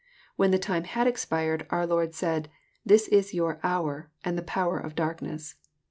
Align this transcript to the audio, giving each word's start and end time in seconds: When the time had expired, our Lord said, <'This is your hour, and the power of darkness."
When 0.35 0.49
the 0.49 0.57
time 0.57 0.85
had 0.85 1.05
expired, 1.05 1.67
our 1.69 1.85
Lord 1.85 2.15
said, 2.15 2.49
<'This 2.83 3.07
is 3.09 3.33
your 3.35 3.59
hour, 3.63 4.09
and 4.25 4.35
the 4.35 4.41
power 4.41 4.79
of 4.79 4.95
darkness." 4.95 5.53